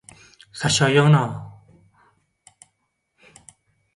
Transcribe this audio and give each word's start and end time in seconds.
Saçagy 0.61 0.97
ýygna! 1.01 1.19